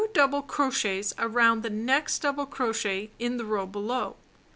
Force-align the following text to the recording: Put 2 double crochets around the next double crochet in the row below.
Put 0.01 0.15
2 0.15 0.19
double 0.19 0.41
crochets 0.41 1.13
around 1.19 1.61
the 1.61 1.69
next 1.69 2.23
double 2.23 2.47
crochet 2.47 3.11
in 3.19 3.37
the 3.37 3.45
row 3.45 3.67
below. 3.67 4.15